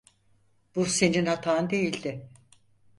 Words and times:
Bu 0.75 0.85
senin 0.85 1.25
hatan 1.25 1.69
değildi. 1.69 2.29